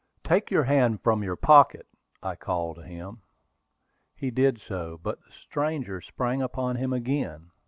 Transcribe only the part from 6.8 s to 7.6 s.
again.